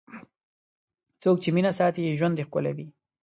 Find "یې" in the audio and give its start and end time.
2.39-2.45